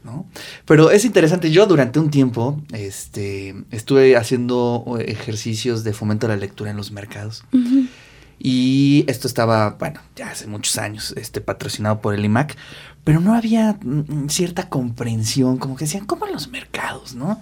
¿no? 0.04 0.26
Pero 0.66 0.92
es 0.92 1.06
interesante, 1.06 1.52
yo 1.52 1.66
durante 1.66 2.00
un 2.00 2.10
tiempo 2.10 2.62
este, 2.74 3.56
estuve 3.72 4.18
haciendo 4.18 4.98
ejercicios 5.06 5.84
de 5.84 5.94
fomento 5.94 6.26
a 6.26 6.30
la 6.30 6.36
lectura 6.38 6.72
en 6.72 6.78
los 6.78 6.92
mercados. 6.92 7.44
Y 8.40 9.06
esto 9.08 9.28
estaba, 9.28 9.72
bueno, 9.80 10.00
ya 10.16 10.32
hace 10.32 10.48
muchos 10.48 10.78
años, 10.78 11.14
este, 11.18 11.42
patrocinado 11.42 12.02
por 12.02 12.14
el 12.14 12.24
IMAC, 12.24 12.56
pero 13.04 13.20
no 13.20 13.34
había 13.34 13.78
mm, 13.82 14.30
cierta 14.30 14.70
comprensión, 14.70 15.58
como 15.58 15.76
que 15.76 15.86
decían, 15.86 16.06
¿cómo 16.06 16.28
los 16.28 16.50
mercados, 16.50 17.16
no? 17.16 17.42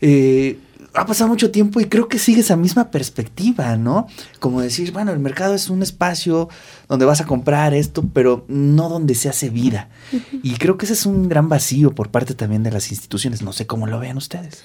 Eh, 0.00 0.58
ha 0.94 1.06
pasado 1.06 1.28
mucho 1.28 1.50
tiempo 1.50 1.80
y 1.80 1.86
creo 1.86 2.08
que 2.08 2.18
sigue 2.18 2.40
esa 2.40 2.56
misma 2.56 2.90
perspectiva, 2.90 3.76
¿no? 3.76 4.06
Como 4.40 4.60
decir, 4.60 4.92
bueno, 4.92 5.12
el 5.12 5.18
mercado 5.18 5.54
es 5.54 5.70
un 5.70 5.82
espacio 5.82 6.48
donde 6.88 7.06
vas 7.06 7.20
a 7.20 7.26
comprar 7.26 7.72
esto, 7.72 8.04
pero 8.12 8.44
no 8.48 8.88
donde 8.88 9.14
se 9.14 9.28
hace 9.28 9.48
vida. 9.48 9.88
Y 10.42 10.54
creo 10.56 10.76
que 10.76 10.84
ese 10.84 10.94
es 10.94 11.06
un 11.06 11.28
gran 11.28 11.48
vacío 11.48 11.94
por 11.94 12.10
parte 12.10 12.34
también 12.34 12.62
de 12.62 12.70
las 12.70 12.90
instituciones. 12.90 13.42
No 13.42 13.52
sé 13.52 13.66
cómo 13.66 13.86
lo 13.86 13.98
vean 14.00 14.16
ustedes. 14.16 14.64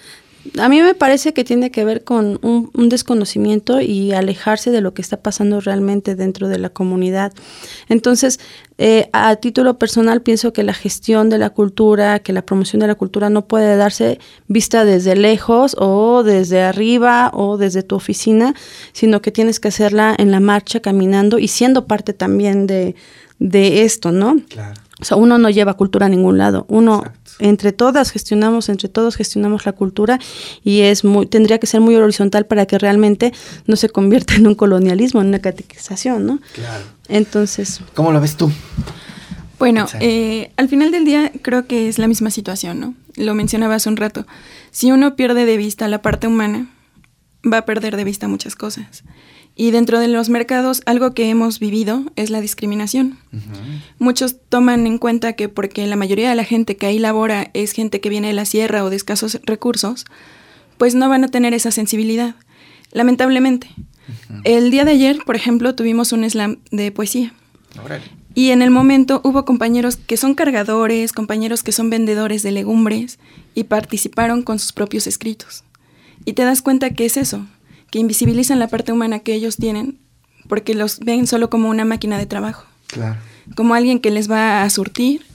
A 0.60 0.70
mí 0.70 0.82
me 0.82 0.94
parece 0.94 1.34
que 1.34 1.44
tiene 1.44 1.72
que 1.72 1.84
ver 1.84 2.04
con 2.04 2.40
un, 2.42 2.90
desconocimiento 2.90 3.82
y 3.82 4.14
alejarse 4.14 4.72
de 4.72 4.82
lo 4.82 4.94
que 4.94 5.02
está 5.02 5.18
pasando 5.18 5.60
realmente 5.60 6.16
dentro 6.16 6.48
de 6.48 6.58
la 6.58 6.70
comunidad. 6.70 7.34
Entonces, 7.90 8.40
eh, 8.78 9.10
a 9.14 9.36
título 9.36 9.78
personal 9.78 10.22
pienso 10.22 10.54
que 10.54 10.64
la 10.64 10.74
gestión 10.74 11.30
de 11.30 11.38
la 11.38 11.50
cultura, 11.50 12.20
que 12.20 12.34
la 12.34 12.44
promoción 12.44 12.80
de 12.80 12.88
la 12.88 12.96
cultura 12.96 13.30
no 13.30 13.48
puede 13.48 13.76
darse 13.78 14.20
vista 14.48 14.86
desde 14.86 15.16
lejos 15.16 15.76
o 15.80 16.24
desde 16.24 16.62
arriba 16.62 17.32
o 17.34 17.58
desde 17.58 17.84
tu 17.84 17.96
oficina, 17.96 18.54
sino 18.94 19.22
que 19.22 19.32
tienes 19.32 19.60
que 19.60 19.68
hacerla 19.68 20.16
en 20.18 20.32
la 20.32 20.40
marcha, 20.40 20.80
caminando 20.80 21.40
y 21.40 21.48
siendo 21.48 21.88
parte 21.88 22.14
también 22.14 22.68
de, 22.68 22.96
de 23.40 23.84
esto, 23.84 24.12
¿no? 24.12 24.38
Claro. 24.50 24.87
O 25.00 25.06
sea, 25.06 25.16
uno 25.16 25.38
no 25.38 25.50
lleva 25.50 25.76
cultura 25.76 26.08
a 26.08 26.10
ningún 26.10 26.40
lado. 26.40 26.66
Uno, 26.70 27.04
Exacto. 27.06 27.32
entre 27.40 27.72
todas 27.72 28.12
gestionamos, 28.12 28.68
entre 28.70 28.90
todos 28.90 29.16
gestionamos 29.16 29.66
la 29.66 29.74
cultura 29.74 30.20
y 30.64 30.82
es 30.82 31.04
muy, 31.04 31.28
tendría 31.28 31.60
que 31.60 31.68
ser 31.68 31.82
muy 31.82 31.96
horizontal 31.96 32.48
para 32.48 32.66
que 32.66 32.80
realmente 32.80 33.32
no 33.68 33.76
se 33.76 33.90
convierta 33.90 34.36
en 34.36 34.48
un 34.48 34.56
colonialismo, 34.56 35.22
en 35.22 35.28
una 35.28 35.40
catequización, 35.40 36.26
¿no? 36.26 36.40
Claro. 36.54 36.84
Entonces. 37.10 37.82
¿Cómo 37.94 38.12
lo 38.12 38.20
ves 38.20 38.38
tú? 38.38 38.52
Bueno, 39.60 39.88
eh, 40.00 40.52
al 40.58 40.70
final 40.70 40.92
del 40.92 41.06
día 41.06 41.32
creo 41.42 41.68
que 41.68 41.88
es 41.88 41.98
la 41.98 42.08
misma 42.08 42.32
situación, 42.32 42.80
¿no? 42.80 42.94
Lo 43.16 43.34
mencionaba 43.34 43.76
hace 43.76 43.90
un 43.90 43.98
rato. 43.98 44.26
Si 44.72 44.92
uno 44.92 45.16
pierde 45.16 45.46
de 45.46 45.58
vista 45.58 45.88
la 45.88 46.02
parte 46.02 46.28
humana, 46.28 46.68
va 47.52 47.60
a 47.60 47.66
perder 47.66 47.98
de 47.98 48.04
vista 48.04 48.28
muchas 48.28 48.56
cosas. 48.56 49.04
Y 49.60 49.72
dentro 49.72 50.00
de 50.00 50.08
los 50.08 50.30
mercados, 50.30 50.84
algo 50.86 51.16
que 51.16 51.30
hemos 51.30 51.60
vivido 51.60 52.04
es 52.16 52.30
la 52.30 52.42
discriminación. 52.42 53.18
Uh 53.34 53.38
-huh. 53.38 53.82
Muchos 53.98 54.36
toman 54.50 54.86
en 54.86 55.00
cuenta 55.00 55.34
que 55.34 55.50
porque 55.50 55.88
la 55.88 55.96
mayoría 55.96 56.30
de 56.30 56.36
la 56.36 56.44
gente 56.44 56.78
que 56.78 56.86
ahí 56.86 57.00
labora 57.00 57.50
es 57.56 57.72
gente 57.72 58.00
que 58.00 58.10
viene 58.10 58.28
de 58.28 58.34
la 58.34 58.46
sierra 58.46 58.84
o 58.84 58.92
de 58.92 58.96
escasos 58.96 59.40
recursos, 59.44 60.06
pues 60.78 60.94
no 60.94 61.10
van 61.10 61.24
a 61.24 61.28
tener 61.30 61.56
esa 61.56 61.72
sensibilidad, 61.72 62.36
lamentablemente. 62.92 63.68
Uh 63.78 64.34
-huh. 64.34 64.42
El 64.44 64.70
día 64.70 64.86
de 64.86 64.92
ayer, 64.92 65.18
por 65.26 65.36
ejemplo, 65.36 65.74
tuvimos 65.74 66.12
un 66.12 66.30
slam 66.30 66.60
de 66.70 66.92
poesía. 66.92 67.34
Órale. 67.84 68.06
Y 68.36 68.52
en 68.52 68.62
el 68.62 68.70
momento 68.70 69.22
hubo 69.24 69.44
compañeros 69.44 69.96
que 69.96 70.18
son 70.18 70.36
cargadores, 70.36 71.14
compañeros 71.14 71.64
que 71.64 71.72
son 71.72 71.90
vendedores 71.90 72.44
de 72.44 72.52
legumbres 72.52 73.18
y 73.56 73.64
participaron 73.64 74.44
con 74.44 74.60
sus 74.60 74.72
propios 74.72 75.08
escritos. 75.08 75.64
Y 76.26 76.34
te 76.34 76.44
das 76.44 76.62
cuenta 76.62 76.92
que 76.92 77.06
es 77.06 77.18
eso, 77.18 77.48
que 77.92 78.00
invisibilizan 78.00 78.60
la 78.60 78.68
parte 78.68 78.92
humana 78.92 79.20
que 79.20 79.34
ellos 79.34 79.58
tienen 79.58 80.00
porque 80.48 80.74
los 80.74 81.00
ven 81.00 81.28
solo 81.28 81.50
como 81.50 81.70
una 81.70 81.86
máquina 81.86 82.18
de 82.18 82.26
trabajo. 82.26 82.66
Claro. 82.88 83.20
Como 83.56 83.74
alguien 83.74 84.00
que 84.00 84.12
les 84.12 84.30
va 84.30 84.64
a 84.64 84.70
surtir 84.70 85.26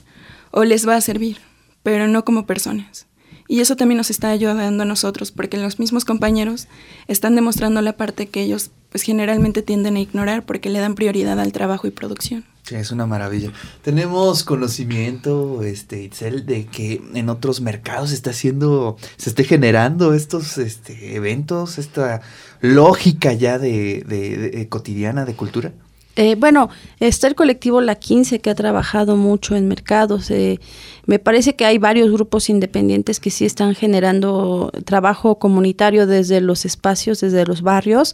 o 0.51 0.63
les 0.63 0.87
va 0.87 0.95
a 0.95 1.01
servir, 1.01 1.37
pero 1.83 2.07
no 2.07 2.25
como 2.25 2.45
personas. 2.45 3.07
Y 3.47 3.59
eso 3.59 3.75
también 3.75 3.97
nos 3.97 4.09
está 4.09 4.29
ayudando 4.29 4.83
a 4.83 4.85
nosotros, 4.85 5.31
porque 5.31 5.57
los 5.57 5.77
mismos 5.77 6.05
compañeros 6.05 6.67
están 7.07 7.35
demostrando 7.35 7.81
la 7.81 7.93
parte 7.93 8.27
que 8.27 8.41
ellos 8.41 8.71
pues 8.89 9.03
generalmente 9.03 9.61
tienden 9.61 9.95
a 9.95 9.99
ignorar 9.99 10.45
porque 10.45 10.69
le 10.69 10.79
dan 10.79 10.95
prioridad 10.95 11.39
al 11.39 11.51
trabajo 11.51 11.87
y 11.87 11.91
producción. 11.91 12.45
Sí, 12.63 12.75
es 12.75 12.91
una 12.91 13.05
maravilla. 13.05 13.51
Tenemos 13.81 14.43
conocimiento, 14.43 15.63
este, 15.63 16.03
Itzel, 16.03 16.45
de 16.45 16.65
que 16.65 17.01
en 17.13 17.27
otros 17.29 17.59
mercados 17.59 18.09
se 18.09 18.15
está 18.15 18.29
haciendo, 18.29 18.97
se 19.17 19.29
esté 19.29 19.43
generando 19.43 20.13
estos 20.13 20.57
este, 20.57 21.15
eventos, 21.15 21.77
esta 21.77 22.21
lógica 22.61 23.33
ya 23.33 23.59
de, 23.59 24.05
de, 24.07 24.37
de 24.49 24.69
cotidiana 24.69 25.25
de 25.25 25.35
cultura. 25.35 25.73
Eh, 26.15 26.35
bueno, 26.37 26.69
está 26.99 27.27
el 27.27 27.33
colectivo 27.33 27.81
La 27.81 27.95
15 27.95 28.39
que 28.39 28.51
ha 28.51 28.55
trabajado 28.55 29.17
mucho 29.17 29.55
en 29.55 29.67
mercados. 29.67 30.29
Eh, 30.29 30.59
me 31.05 31.17
parece 31.17 31.55
que 31.55 31.65
hay 31.65 31.79
varios 31.79 32.11
grupos 32.11 32.49
independientes 32.49 33.19
que 33.19 33.31
sí 33.31 33.45
están 33.45 33.73
generando 33.73 34.71
trabajo 34.85 35.39
comunitario 35.39 36.05
desde 36.05 36.39
los 36.39 36.65
espacios, 36.65 37.19
desde 37.19 37.45
los 37.45 37.61
barrios. 37.61 38.13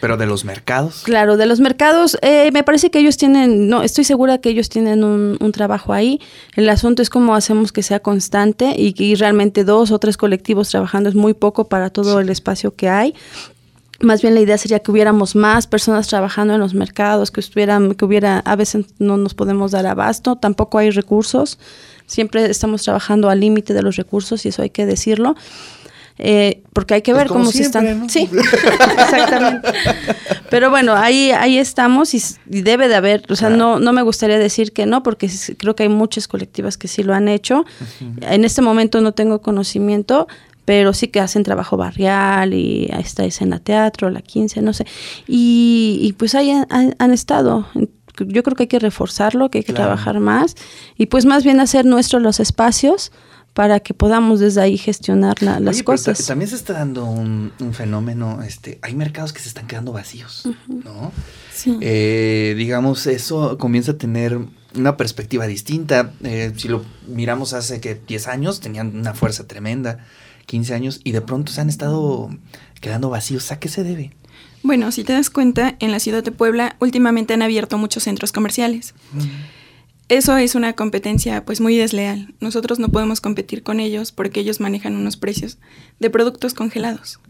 Pero 0.00 0.16
de 0.16 0.26
los 0.26 0.44
mercados. 0.44 1.02
Claro, 1.04 1.36
de 1.36 1.46
los 1.46 1.60
mercados, 1.60 2.18
eh, 2.22 2.50
me 2.52 2.62
parece 2.62 2.90
que 2.90 2.98
ellos 2.98 3.16
tienen, 3.16 3.68
no, 3.68 3.82
estoy 3.82 4.04
segura 4.04 4.38
que 4.38 4.48
ellos 4.48 4.68
tienen 4.68 5.04
un, 5.04 5.36
un 5.40 5.52
trabajo 5.52 5.92
ahí. 5.92 6.20
El 6.56 6.68
asunto 6.68 7.02
es 7.02 7.10
cómo 7.10 7.34
hacemos 7.34 7.72
que 7.72 7.82
sea 7.82 8.00
constante 8.00 8.74
y 8.76 8.92
que 8.94 9.14
realmente 9.16 9.64
dos 9.64 9.90
o 9.90 9.98
tres 9.98 10.16
colectivos 10.16 10.70
trabajando 10.70 11.08
es 11.08 11.14
muy 11.14 11.34
poco 11.34 11.68
para 11.68 11.90
todo 11.90 12.20
el 12.20 12.30
espacio 12.30 12.74
que 12.74 12.88
hay 12.88 13.14
más 14.00 14.22
bien 14.22 14.34
la 14.34 14.40
idea 14.40 14.56
sería 14.56 14.78
que 14.78 14.90
hubiéramos 14.90 15.36
más 15.36 15.66
personas 15.66 16.08
trabajando 16.08 16.54
en 16.54 16.60
los 16.60 16.74
mercados, 16.74 17.30
que 17.30 17.40
estuvieran, 17.40 17.94
que 17.94 18.04
hubiera, 18.04 18.38
a 18.40 18.56
veces 18.56 18.86
no 18.98 19.16
nos 19.16 19.34
podemos 19.34 19.72
dar 19.72 19.86
abasto, 19.86 20.36
tampoco 20.36 20.78
hay 20.78 20.90
recursos, 20.90 21.58
siempre 22.06 22.46
estamos 22.46 22.82
trabajando 22.82 23.28
al 23.28 23.40
límite 23.40 23.74
de 23.74 23.82
los 23.82 23.96
recursos 23.96 24.44
y 24.46 24.48
eso 24.48 24.62
hay 24.62 24.70
que 24.70 24.86
decirlo. 24.86 25.36
Eh, 26.18 26.62
porque 26.74 26.94
hay 26.94 27.02
que 27.02 27.12
ver 27.14 27.28
pues 27.28 27.32
como 27.32 27.40
cómo 27.44 27.52
siempre, 27.52 27.80
se 27.80 27.88
están. 27.90 28.00
¿no? 28.00 28.08
Sí, 28.08 28.28
exactamente. 28.98 29.68
Pero 30.50 30.70
bueno, 30.70 30.94
ahí, 30.94 31.30
ahí 31.30 31.56
estamos 31.58 32.12
y, 32.14 32.22
y 32.50 32.62
debe 32.62 32.88
de 32.88 32.96
haber, 32.96 33.22
o 33.30 33.36
sea, 33.36 33.48
Claro. 33.48 33.78
no, 33.78 33.80
no 33.80 33.92
me 33.92 34.02
gustaría 34.02 34.38
decir 34.38 34.72
que 34.72 34.86
no, 34.86 35.02
porque 35.02 35.30
creo 35.56 35.74
que 35.74 35.84
hay 35.84 35.88
muchas 35.88 36.28
colectivas 36.28 36.76
que 36.76 36.88
sí 36.88 37.02
lo 37.02 37.14
han 37.14 37.28
hecho. 37.28 37.64
En 38.22 38.44
este 38.44 38.60
momento 38.62 39.00
no 39.00 39.12
tengo 39.12 39.40
conocimiento, 39.40 40.26
pero 40.64 40.92
sí 40.92 41.08
que 41.08 41.20
hacen 41.20 41.42
trabajo 41.42 41.76
barrial 41.76 42.52
y 42.54 42.90
ahí 42.92 43.02
está 43.02 43.24
escena 43.24 43.58
teatro, 43.58 44.10
la 44.10 44.20
15, 44.20 44.60
no 44.62 44.72
sé. 44.72 44.84
Y, 45.26 45.98
y 46.02 46.12
pues 46.12 46.34
ahí 46.34 46.50
han, 46.50 46.66
han- 46.70 46.94
han 46.98 47.12
estado. 47.12 47.66
Yo 48.18 48.42
creo 48.42 48.56
que 48.56 48.64
hay 48.64 48.68
que 48.68 48.78
reforzarlo, 48.78 49.50
que 49.50 49.58
hay 49.58 49.64
que 49.64 49.72
Claro. 49.72 49.86
trabajar 49.88 50.20
más 50.20 50.54
y 50.98 51.06
pues 51.06 51.24
más 51.24 51.42
bien 51.44 51.58
hacer 51.60 51.86
nuestros 51.86 52.20
los 52.20 52.38
espacios 52.40 53.12
para 53.54 53.80
que 53.80 53.94
podamos 53.94 54.40
desde 54.40 54.60
ahí 54.60 54.78
gestionar 54.78 55.42
la- 55.42 55.58
las 55.60 55.76
Oye, 55.76 55.84
pero 55.84 55.98
ta- 55.98 56.10
cosas. 56.12 56.26
también 56.26 56.48
se 56.48 56.56
está 56.56 56.74
dando 56.74 57.04
un, 57.04 57.52
un 57.60 57.74
fenómeno, 57.74 58.42
este, 58.42 58.78
hay 58.82 58.94
mercados 58.94 59.32
que 59.32 59.40
se 59.40 59.48
están 59.48 59.66
quedando 59.66 59.92
vacíos, 59.92 60.48
¿no? 60.68 61.12
Sí. 61.54 61.76
Eh, 61.80 62.54
digamos, 62.56 63.06
eso 63.06 63.58
comienza 63.58 63.92
a 63.92 63.98
tener 63.98 64.38
una 64.76 64.96
perspectiva 64.96 65.46
distinta. 65.46 66.12
Eh, 66.22 66.52
si 66.56 66.68
lo 66.68 66.84
miramos 67.08 67.52
hace 67.52 67.80
que 67.80 67.96
10 68.06 68.28
años, 68.28 68.60
tenían 68.60 68.96
una 68.96 69.14
fuerza 69.14 69.46
tremenda, 69.46 69.98
15 70.46 70.72
años, 70.74 71.00
y 71.04 71.10
de 71.12 71.20
pronto 71.20 71.50
se 71.52 71.60
han 71.60 71.68
estado 71.68 72.30
quedando 72.80 73.10
vacíos. 73.10 73.50
¿A 73.52 73.58
qué 73.58 73.68
se 73.68 73.82
debe? 73.82 74.12
Bueno, 74.62 74.92
si 74.92 75.04
te 75.04 75.12
das 75.12 75.28
cuenta, 75.30 75.74
en 75.80 75.90
la 75.90 75.98
ciudad 76.00 76.22
de 76.22 76.32
Puebla 76.32 76.76
últimamente 76.80 77.34
han 77.34 77.42
abierto 77.42 77.78
muchos 77.78 78.04
centros 78.04 78.30
comerciales. 78.30 78.94
Eso 80.10 80.36
es 80.36 80.56
una 80.56 80.72
competencia 80.72 81.44
pues 81.44 81.60
muy 81.60 81.76
desleal. 81.76 82.34
Nosotros 82.40 82.80
no 82.80 82.88
podemos 82.88 83.20
competir 83.20 83.62
con 83.62 83.78
ellos 83.78 84.10
porque 84.10 84.40
ellos 84.40 84.58
manejan 84.58 84.96
unos 84.96 85.16
precios 85.16 85.58
de 86.00 86.10
productos 86.10 86.52
congelados. 86.52 87.20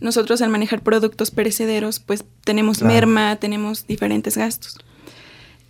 Nosotros 0.00 0.40
al 0.40 0.48
manejar 0.48 0.82
productos 0.82 1.30
perecederos 1.30 2.00
pues 2.00 2.24
tenemos 2.42 2.78
Claro. 2.78 2.94
merma, 2.94 3.36
tenemos 3.36 3.86
diferentes 3.86 4.38
gastos. 4.38 4.78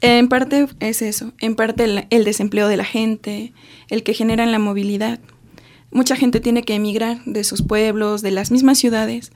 En 0.02 0.28
parte 0.28 0.68
es 0.78 1.02
eso, 1.02 1.32
en 1.40 1.56
parte 1.56 1.82
el, 1.82 2.06
el 2.10 2.24
desempleo 2.24 2.68
de 2.68 2.76
la 2.76 2.84
gente, 2.84 3.52
el 3.88 4.04
que 4.04 4.14
generan 4.14 4.52
la 4.52 4.60
movilidad. 4.60 5.18
Mucha 5.90 6.14
gente 6.14 6.38
tiene 6.38 6.62
que 6.62 6.74
emigrar 6.76 7.24
de 7.24 7.42
sus 7.42 7.62
pueblos, 7.62 8.22
de 8.22 8.30
las 8.30 8.52
mismas 8.52 8.78
ciudades, 8.78 9.32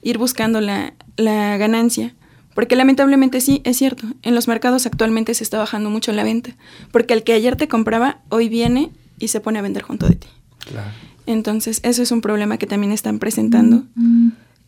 ir 0.00 0.16
buscando 0.16 0.62
la, 0.62 0.94
la 1.16 1.58
ganancia. 1.58 2.14
Porque 2.60 2.76
lamentablemente 2.76 3.40
sí, 3.40 3.62
es 3.64 3.78
cierto, 3.78 4.06
en 4.20 4.34
los 4.34 4.46
mercados 4.46 4.84
actualmente 4.84 5.32
se 5.32 5.42
está 5.42 5.56
bajando 5.56 5.88
mucho 5.88 6.12
la 6.12 6.24
venta. 6.24 6.50
Porque 6.92 7.14
el 7.14 7.22
que 7.22 7.32
ayer 7.32 7.56
te 7.56 7.68
compraba, 7.68 8.18
hoy 8.28 8.50
viene 8.50 8.90
y 9.18 9.28
se 9.28 9.40
pone 9.40 9.58
a 9.58 9.62
vender 9.62 9.82
junto 9.82 10.06
de 10.06 10.16
ti. 10.16 10.28
Claro. 10.68 10.90
Entonces, 11.24 11.80
eso 11.84 12.02
es 12.02 12.12
un 12.12 12.20
problema 12.20 12.58
que 12.58 12.66
también 12.66 12.92
están 12.92 13.18
presentando. 13.18 13.84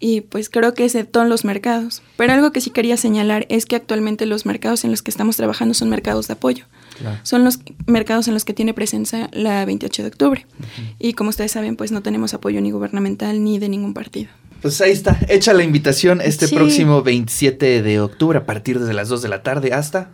Y 0.01 0.23
pues 0.23 0.49
creo 0.49 0.73
que 0.73 0.87
es 0.87 0.95
de 0.95 1.05
todos 1.05 1.29
los 1.29 1.45
mercados. 1.45 2.03
Pero 2.17 2.33
algo 2.33 2.51
que 2.51 2.63
sí 2.63 2.71
quería 2.71 2.97
señalar 2.97 3.45
es 3.51 3.67
que 3.67 3.77
actualmente 3.77 4.25
los 4.25 4.47
mercados 4.47 4.85
en 4.85 4.91
los 4.91 5.03
que 5.03 5.11
estamos 5.11 5.37
trabajando 5.37 5.75
son 5.75 5.91
mercados 5.91 6.29
de 6.29 6.33
apoyo. 6.33 6.65
Claro. 6.99 7.19
Son 7.25 7.45
los 7.45 7.59
mercados 7.87 8.27
en 8.27 8.33
los 8.33 8.47
que 8.47 8.55
tiene 8.55 8.73
presencia 8.73 9.29
la 9.35 9.67
28 9.67 10.01
de 10.01 10.09
octubre. 10.09 10.47
Y 10.99 11.13
como 11.13 11.29
ustedes 11.29 11.53
saben, 11.53 11.77
pues 11.77 11.93
no 11.93 12.01
tenemos 12.01 12.33
apoyo 12.33 12.59
ni 12.63 12.71
gubernamental 12.71 13.45
ni 13.45 13.59
de 13.59 13.69
ningún 13.69 13.93
partido. 13.93 14.31
Pues 14.62 14.81
ahí 14.81 14.92
está, 14.92 15.19
hecha 15.28 15.52
la 15.52 15.64
invitación 15.64 16.21
este 16.21 16.47
Sí. 16.47 16.54
próximo 16.54 17.02
27 17.02 17.83
de 17.83 18.00
octubre 18.00 18.38
a 18.38 18.47
partir 18.47 18.78
de 18.78 18.92
las 18.95 19.09
2 19.09 19.21
de 19.23 19.28
la 19.28 19.42
tarde 19.42 19.73
hasta... 19.73 20.11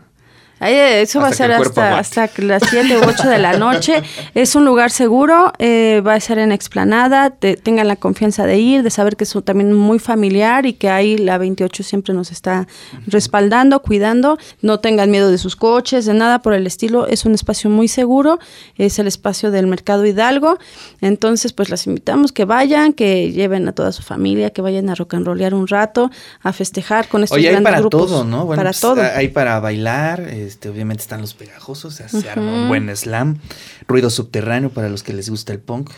Ahí, 0.61 0.75
eso 0.75 1.21
va 1.21 1.29
a 1.29 1.33
ser 1.33 1.53
hasta, 1.53 1.99
hasta 1.99 2.29
las 2.39 2.63
7 2.69 2.99
u 2.99 3.01
8 3.07 3.29
de 3.29 3.39
la 3.39 3.57
noche. 3.59 4.03
Es 4.35 4.55
un 4.55 4.65
lugar 4.65 4.91
seguro, 4.91 5.53
eh, 5.59 6.03
va 6.07 6.15
a 6.15 6.21
ser 6.21 6.39
en 6.39 6.53
explanada. 6.53 7.31
te- 7.31 7.57
tengan 7.57 7.89
la 7.89 7.97
confianza 7.97 8.47
de 8.47 8.59
ir, 8.59 8.83
de 8.83 8.91
saber 8.91 9.17
que 9.17 9.25
es 9.25 9.35
también 9.45 9.73
muy 9.73 9.99
familiar 9.99 10.67
y 10.67 10.73
que 10.75 10.89
ahí 10.91 11.17
la 11.19 11.39
28 11.39 11.83
siempre 11.83 12.15
nos 12.15 12.31
está 12.31 12.67
respaldando, 13.07 13.81
cuidando. 13.83 14.39
No 14.63 14.81
tengan 14.81 15.11
miedo 15.11 15.31
de 15.31 15.39
sus 15.39 15.57
coches, 15.57 16.07
de 16.07 16.15
nada 16.15 16.41
por 16.41 16.55
el 16.55 16.67
estilo. 16.67 17.07
Es 17.07 17.25
un 17.25 17.35
espacio 17.35 17.71
muy 17.71 17.89
seguro. 17.89 18.39
Es 18.77 18.99
el 18.99 19.07
espacio 19.07 19.51
del 19.51 19.67
Mercado 19.67 20.05
Hidalgo. 20.07 20.59
Entonces, 21.01 21.53
pues 21.53 21.71
las 21.71 21.87
invitamos 21.87 22.33
que 22.33 22.45
vayan, 22.45 22.93
que 22.93 23.33
lleven 23.33 23.67
a 23.69 23.73
toda 23.73 23.93
su 23.93 24.03
familia, 24.03 24.51
que 24.51 24.63
vayan 24.63 24.89
a 24.91 24.95
rock 24.95 25.15
and 25.15 25.27
rollear 25.27 25.55
un 25.55 25.67
rato, 25.67 26.11
a 26.43 26.53
festejar 26.53 27.09
con 27.09 27.23
estos 27.25 27.37
Oye, 27.37 27.49
hay 27.49 27.53
grandes 27.55 27.71
para 27.73 27.81
grupos. 27.81 28.09
todo, 28.11 28.25
¿no? 28.25 28.45
Bueno, 28.45 28.61
para 28.61 28.71
pues, 28.71 28.81
todo. 28.81 29.01
Hay 29.15 29.29
para 29.29 29.61
bailar, 29.61 30.21
este, 30.49 30.69
obviamente 30.69 31.03
están 31.03 31.21
los 31.21 31.35
pegajosos, 31.35 31.95
o 31.95 31.97
sea, 31.97 32.09
se 32.09 32.29
arma 32.29 32.63
un 32.63 32.69
buen 32.69 32.95
slam, 32.97 33.39
ruido 33.87 34.11
subterráneo 34.11 34.71
para 34.71 34.89
los 34.89 35.03
que 35.03 35.13
les 35.13 35.31
gusta 35.31 35.53
el 35.53 35.61
punk. 35.61 35.91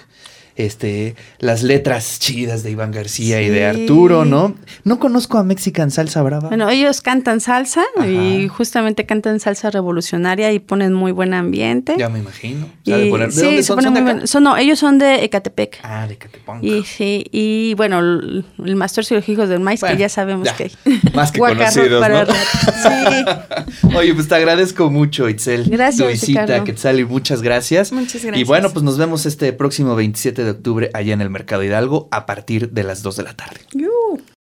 Este, 0.66 1.14
las 1.38 1.62
letras 1.62 2.18
chidas 2.18 2.62
de 2.62 2.70
Iván 2.70 2.90
García 2.92 3.40
y 3.42 3.48
de 3.48 3.58
Sí. 3.72 3.80
Arturo, 3.82 4.24
¿no? 4.24 4.54
No 4.84 4.98
conozco 4.98 5.38
a 5.38 5.44
Mexican 5.44 5.90
Salsa 5.90 6.22
Brava. 6.22 6.48
Bueno, 6.48 6.68
ellos 6.70 7.00
cantan 7.00 7.40
salsa 7.40 7.84
y 8.06 8.48
justamente 8.48 9.06
cantan 9.06 9.40
salsa 9.40 9.70
revolucionaria 9.70 10.52
y 10.52 10.58
ponen 10.58 10.92
muy 10.92 11.12
buen 11.12 11.34
ambiente. 11.34 11.94
ya 11.98 12.08
me 12.08 12.18
imagino. 12.18 12.66
Y, 12.84 12.90
¿Sabe 12.90 13.10
poner- 13.10 13.28
¿De 13.28 13.32
sí, 13.34 13.40
dónde 13.42 13.56
se 13.62 13.62
son? 13.64 13.82
¿Son 13.82 13.94
de 13.94 14.00
acá? 14.00 14.26
son- 14.26 14.42
no, 14.44 14.56
ellos 14.56 14.78
son 14.78 14.98
de 14.98 15.24
Ecatepec. 15.24 15.78
Ah, 15.82 16.06
de 16.06 16.16
Catepunk. 16.16 16.62
Y 16.62 16.82
sí, 16.84 17.24
y 17.32 17.74
bueno, 17.74 17.98
el, 18.00 18.44
el 18.64 18.76
Mastorcio 18.76 19.16
y 19.16 19.20
los 19.20 19.28
hijos 19.28 19.48
del 19.48 19.60
maíz, 19.60 19.80
Bueno, 19.80 19.96
que 19.96 20.00
ya 20.02 20.08
sabemos 20.08 20.46
ya. 20.46 20.56
que 20.56 20.70
Más 21.14 21.32
que 21.32 21.38
conocidos, 21.40 22.00
para 22.00 22.24
¿no? 22.24 22.32
Sí. 22.82 23.96
Oye, 23.96 24.14
pues 24.14 24.28
te 24.28 24.34
agradezco 24.34 24.90
mucho, 24.90 25.28
Itzel. 25.28 25.64
Gracias, 25.68 26.04
Tu 26.06 26.10
visita, 26.12 26.42
Ricardo. 26.42 26.64
Quetzal, 26.64 27.00
y 27.00 27.04
muchas 27.04 27.42
gracias. 27.42 27.92
Muchas 27.92 28.22
Y 28.22 28.26
gracias. 28.28 28.48
bueno, 28.48 28.70
pues 28.70 28.82
nos 28.84 28.98
vemos 28.98 29.26
este 29.26 29.52
próximo 29.52 29.94
27 29.96 30.44
de 30.44 30.49
de 30.52 30.58
octubre 30.58 30.90
allá 30.94 31.14
en 31.14 31.20
el 31.20 31.30
Mercado 31.30 31.62
Hidalgo 31.62 32.08
a 32.10 32.26
partir 32.26 32.70
de 32.70 32.84
las 32.84 33.02
2 33.02 33.16
de 33.16 33.22
la 33.22 33.34
tarde. 33.34 33.60